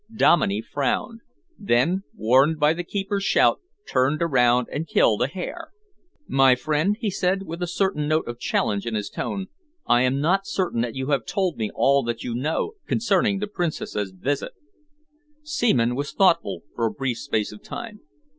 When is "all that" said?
11.75-12.23